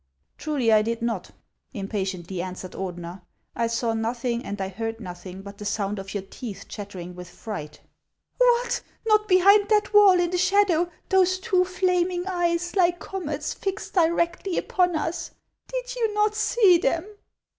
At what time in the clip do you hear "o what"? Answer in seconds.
7.83-8.81